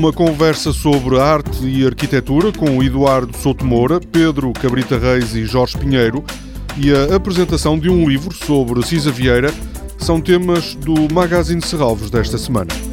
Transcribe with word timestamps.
uma 0.00 0.14
conversa 0.14 0.72
sobre 0.72 1.20
arte 1.20 1.62
e 1.62 1.84
arquitetura 1.84 2.50
com 2.50 2.82
Eduardo 2.82 3.36
Souto 3.36 3.66
Moura, 3.66 4.00
Pedro 4.00 4.50
Cabrita 4.54 4.96
Reis 4.96 5.34
e 5.34 5.44
Jorge 5.44 5.76
Pinheiro 5.76 6.24
e 6.78 6.90
a 6.90 7.14
apresentação 7.14 7.78
de 7.78 7.90
um 7.90 8.08
livro 8.08 8.34
sobre 8.34 8.82
Cisa 8.82 9.10
Vieira 9.10 9.52
são 9.98 10.18
temas 10.18 10.74
do 10.74 11.12
Magazine 11.12 11.60
Serralvos 11.60 12.10
desta 12.10 12.38
semana. 12.38 12.89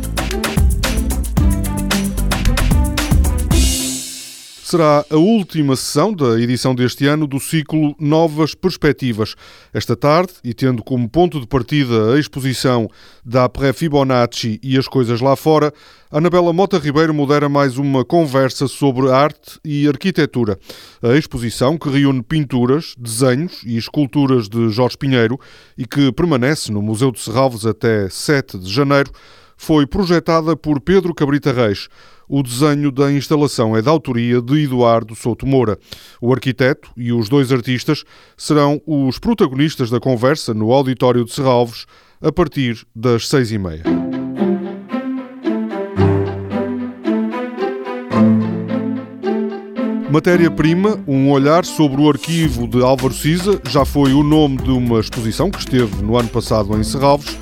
Será 4.67 5.05
a 5.09 5.15
última 5.15 5.77
sessão 5.77 6.11
da 6.13 6.37
edição 6.37 6.75
deste 6.75 7.07
ano 7.07 7.25
do 7.25 7.39
ciclo 7.39 7.95
Novas 7.97 8.53
Perspectivas. 8.53 9.33
Esta 9.73 9.95
tarde, 9.95 10.33
e 10.43 10.53
tendo 10.53 10.83
como 10.83 11.07
ponto 11.07 11.39
de 11.39 11.47
partida 11.47 12.13
a 12.13 12.19
exposição 12.19 12.89
da 13.23 13.45
Après 13.45 13.71
Fibonacci 13.71 14.59
e 14.61 14.77
as 14.77 14.85
coisas 14.85 15.21
lá 15.21 15.37
fora, 15.37 15.71
Anabela 16.11 16.51
Mota 16.51 16.77
Ribeiro 16.77 17.13
modera 17.13 17.47
mais 17.47 17.77
uma 17.77 18.03
conversa 18.03 18.67
sobre 18.67 19.09
arte 19.09 19.57
e 19.63 19.87
arquitetura. 19.87 20.59
A 21.01 21.15
exposição, 21.15 21.77
que 21.77 21.89
reúne 21.89 22.21
pinturas, 22.21 22.93
desenhos 22.97 23.61
e 23.65 23.77
esculturas 23.77 24.49
de 24.49 24.67
Jorge 24.67 24.97
Pinheiro 24.97 25.39
e 25.77 25.85
que 25.85 26.11
permanece 26.11 26.73
no 26.73 26.81
Museu 26.81 27.09
de 27.13 27.21
Serralves 27.21 27.65
até 27.65 28.09
7 28.09 28.57
de 28.57 28.69
janeiro, 28.69 29.11
foi 29.57 29.87
projetada 29.87 30.55
por 30.55 30.79
Pedro 30.79 31.13
Cabrita 31.13 31.51
Reis. 31.51 31.89
O 32.29 32.43
desenho 32.43 32.91
da 32.91 33.11
instalação 33.11 33.75
é 33.75 33.81
da 33.81 33.89
autoria 33.89 34.41
de 34.41 34.63
Eduardo 34.63 35.15
Souto 35.15 35.47
Moura. 35.47 35.79
O 36.21 36.31
arquiteto 36.31 36.91
e 36.95 37.11
os 37.11 37.27
dois 37.27 37.51
artistas 37.51 38.03
serão 38.37 38.81
os 38.85 39.17
protagonistas 39.17 39.89
da 39.89 39.99
conversa 39.99 40.53
no 40.53 40.71
auditório 40.71 41.25
de 41.25 41.33
Serralves 41.33 41.85
a 42.21 42.31
partir 42.31 42.85
das 42.95 43.27
seis 43.27 43.51
e 43.51 43.57
meia. 43.57 43.83
Matéria-prima, 50.09 51.03
um 51.05 51.29
olhar 51.31 51.63
sobre 51.65 52.01
o 52.01 52.09
arquivo 52.09 52.67
de 52.67 52.81
Álvaro 52.81 53.13
Siza, 53.13 53.61
já 53.69 53.85
foi 53.85 54.13
o 54.13 54.23
nome 54.23 54.57
de 54.57 54.71
uma 54.71 54.99
exposição 54.99 55.51
que 55.51 55.59
esteve 55.59 56.01
no 56.01 56.17
ano 56.17 56.29
passado 56.29 56.77
em 56.77 56.83
Serralves 56.83 57.37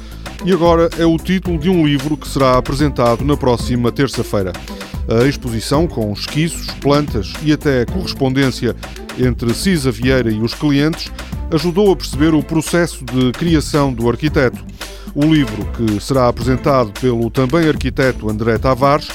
e 0.46 0.54
agora 0.54 0.92
é 1.00 1.06
o 1.06 1.18
título 1.18 1.58
de 1.58 1.72
um 1.72 1.84
livro 1.84 2.16
que 2.16 2.28
será 2.28 2.56
apresentado 2.56 3.26
na 3.26 3.36
próxima 3.36 3.92
terça-feira. 3.92 4.54
A 5.10 5.26
exposição, 5.26 5.88
com 5.88 6.14
esquiços, 6.14 6.68
plantas 6.80 7.34
e 7.44 7.52
até 7.52 7.84
correspondência 7.86 8.76
entre 9.18 9.56
Cisa 9.56 9.90
Vieira 9.90 10.32
e 10.32 10.40
os 10.40 10.54
clientes, 10.54 11.12
ajudou 11.52 11.92
a 11.92 11.96
perceber 11.96 12.36
o 12.36 12.44
processo 12.44 13.04
de 13.06 13.32
criação 13.32 13.92
do 13.92 14.08
arquiteto. 14.08 14.64
O 15.16 15.26
livro, 15.26 15.66
que 15.72 16.00
será 16.00 16.28
apresentado 16.28 16.92
pelo 17.02 17.32
também 17.32 17.68
arquiteto 17.68 18.30
André 18.30 18.60
Tavares, 18.60 19.08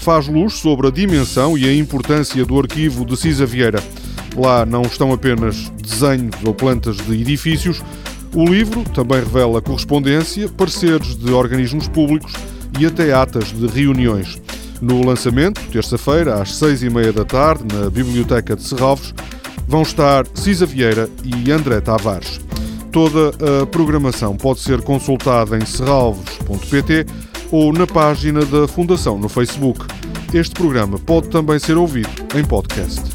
faz 0.00 0.28
luz 0.28 0.54
sobre 0.54 0.88
a 0.88 0.90
dimensão 0.90 1.56
e 1.56 1.66
a 1.66 1.74
importância 1.74 2.44
do 2.44 2.58
arquivo 2.58 3.06
de 3.06 3.16
Cisa 3.16 3.46
Vieira. 3.46 3.82
Lá 4.36 4.66
não 4.66 4.82
estão 4.82 5.14
apenas 5.14 5.70
desenhos 5.70 6.36
ou 6.44 6.52
plantas 6.52 6.96
de 6.98 7.14
edifícios, 7.14 7.82
o 8.34 8.44
livro 8.44 8.82
também 8.90 9.20
revela 9.20 9.62
correspondência, 9.62 10.48
pareceres 10.48 11.16
de 11.16 11.32
organismos 11.32 11.88
públicos 11.88 12.32
e 12.78 12.86
até 12.86 13.12
atas 13.12 13.52
de 13.52 13.66
reuniões. 13.66 14.40
No 14.80 15.04
lançamento, 15.04 15.60
terça-feira, 15.70 16.42
às 16.42 16.54
seis 16.56 16.82
e 16.82 16.90
meia 16.90 17.12
da 17.12 17.24
tarde, 17.24 17.64
na 17.72 17.88
Biblioteca 17.88 18.56
de 18.56 18.62
Serralves, 18.62 19.14
vão 19.68 19.82
estar 19.82 20.26
Cisa 20.34 20.66
Vieira 20.66 21.08
e 21.24 21.50
André 21.50 21.80
Tavares. 21.80 22.40
Toda 22.90 23.30
a 23.62 23.66
programação 23.66 24.36
pode 24.36 24.60
ser 24.60 24.82
consultada 24.82 25.56
em 25.56 25.64
serralves.pt 25.64 27.06
ou 27.50 27.72
na 27.72 27.86
página 27.86 28.44
da 28.44 28.68
Fundação 28.68 29.18
no 29.18 29.28
Facebook. 29.28 29.86
Este 30.32 30.54
programa 30.54 30.98
pode 30.98 31.28
também 31.28 31.58
ser 31.58 31.76
ouvido 31.76 32.10
em 32.36 32.44
podcast. 32.44 33.13